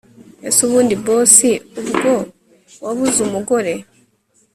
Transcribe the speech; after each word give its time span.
ese 0.47 0.59
ubundi 0.67 0.93
boss 1.03 1.35
ubwo 1.81 2.11
wabuze 2.83 3.17
umugore 3.27 3.73